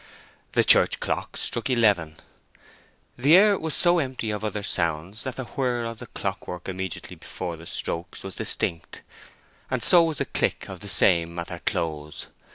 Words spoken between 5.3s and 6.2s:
the whirr of the